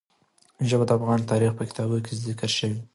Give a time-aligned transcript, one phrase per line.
[0.69, 2.83] ژبې د افغان تاریخ په کتابونو کې ذکر شوی دي.